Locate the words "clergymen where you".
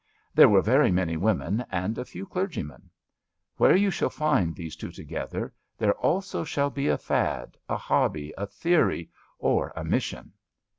2.25-3.91